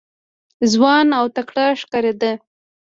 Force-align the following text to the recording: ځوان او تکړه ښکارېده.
ځوان 0.71 1.07
او 1.19 1.25
تکړه 1.35 1.65
ښکارېده. 1.81 2.31